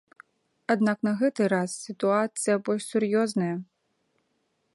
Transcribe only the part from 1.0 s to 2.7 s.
на гэты раз сітуацыя